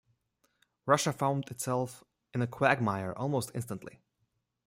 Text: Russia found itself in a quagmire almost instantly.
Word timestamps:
Russia 0.87 1.13
found 1.13 1.47
itself 1.51 2.03
in 2.33 2.41
a 2.41 2.47
quagmire 2.47 3.13
almost 3.15 3.51
instantly. 3.53 4.01